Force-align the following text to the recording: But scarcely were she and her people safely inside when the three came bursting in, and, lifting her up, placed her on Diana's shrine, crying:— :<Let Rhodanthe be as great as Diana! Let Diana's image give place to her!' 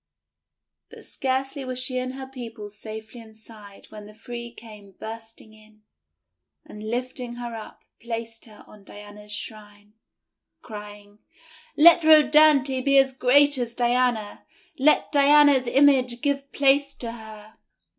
But 0.89 1.05
scarcely 1.05 1.63
were 1.63 1.75
she 1.75 1.99
and 1.99 2.15
her 2.15 2.25
people 2.25 2.71
safely 2.71 3.21
inside 3.21 3.85
when 3.91 4.07
the 4.07 4.15
three 4.15 4.49
came 4.51 4.93
bursting 4.93 5.53
in, 5.53 5.83
and, 6.65 6.81
lifting 6.89 7.35
her 7.35 7.53
up, 7.53 7.85
placed 8.01 8.45
her 8.45 8.63
on 8.65 8.83
Diana's 8.83 9.31
shrine, 9.31 9.93
crying:— 10.63 11.19
:<Let 11.77 12.01
Rhodanthe 12.03 12.83
be 12.83 12.97
as 12.97 13.13
great 13.13 13.59
as 13.59 13.75
Diana! 13.75 14.43
Let 14.79 15.11
Diana's 15.11 15.67
image 15.67 16.21
give 16.23 16.51
place 16.51 16.95
to 16.95 17.11
her!' 17.11 17.57